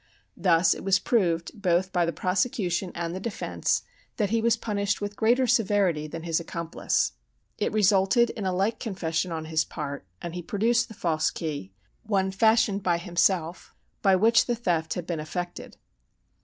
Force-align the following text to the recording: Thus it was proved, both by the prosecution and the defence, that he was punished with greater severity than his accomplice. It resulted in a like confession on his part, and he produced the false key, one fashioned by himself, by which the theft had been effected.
Thus 0.35 0.73
it 0.73 0.83
was 0.83 0.97
proved, 0.97 1.61
both 1.61 1.91
by 1.93 2.07
the 2.07 2.11
prosecution 2.11 2.91
and 2.95 3.13
the 3.13 3.19
defence, 3.19 3.83
that 4.17 4.31
he 4.31 4.41
was 4.41 4.57
punished 4.57 4.99
with 4.99 5.15
greater 5.15 5.45
severity 5.45 6.07
than 6.07 6.23
his 6.23 6.39
accomplice. 6.39 7.11
It 7.59 7.71
resulted 7.71 8.31
in 8.31 8.43
a 8.47 8.51
like 8.51 8.79
confession 8.79 9.31
on 9.31 9.45
his 9.45 9.63
part, 9.63 10.07
and 10.19 10.33
he 10.33 10.41
produced 10.41 10.87
the 10.87 10.95
false 10.95 11.29
key, 11.29 11.71
one 12.01 12.31
fashioned 12.31 12.81
by 12.81 12.97
himself, 12.97 13.75
by 14.01 14.15
which 14.15 14.47
the 14.47 14.55
theft 14.55 14.95
had 14.95 15.05
been 15.05 15.19
effected. 15.19 15.77